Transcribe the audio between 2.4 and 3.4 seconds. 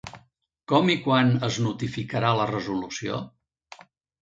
la resolució?